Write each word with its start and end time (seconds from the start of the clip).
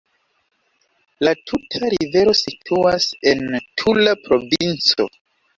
La 1.27 1.33
tuta 1.51 1.91
rivero 1.95 2.35
situas 2.39 3.07
en 3.33 3.47
Tula 3.83 4.15
provinco. 4.27 5.11